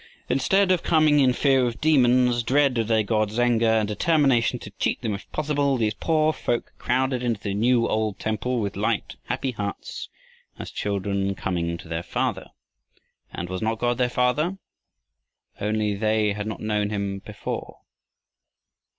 Instead 0.29 0.71
of 0.71 0.81
coming 0.81 1.19
in 1.19 1.31
fear 1.31 1.63
of 1.67 1.79
demons, 1.79 2.41
dread 2.41 2.75
of 2.79 2.87
their 2.87 3.03
gods' 3.03 3.37
anger, 3.37 3.67
and 3.69 3.87
determination 3.87 4.57
to 4.57 4.71
cheat 4.79 4.99
them 5.03 5.13
if 5.13 5.31
possible, 5.31 5.77
these 5.77 5.93
poor 5.93 6.33
folk 6.33 6.73
crowded 6.79 7.21
into 7.21 7.39
the 7.39 7.53
new 7.53 7.87
old 7.87 8.17
temple 8.17 8.59
with 8.59 8.75
light, 8.75 9.15
happy 9.25 9.51
hearts, 9.51 10.09
as 10.57 10.71
children 10.71 11.35
coming 11.35 11.77
to 11.77 11.87
their 11.87 12.01
Father. 12.01 12.49
And 13.31 13.47
was 13.47 13.61
not 13.61 13.77
God 13.77 13.99
their 13.99 14.09
Father, 14.09 14.57
only 15.59 15.93
they 15.93 16.33
had 16.33 16.47
not 16.47 16.61
known 16.61 16.89
him 16.89 17.19
before? 17.19 17.77